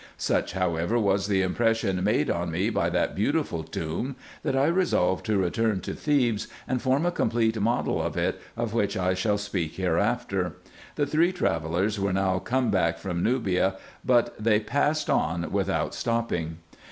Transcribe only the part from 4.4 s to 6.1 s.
that I resolved to return to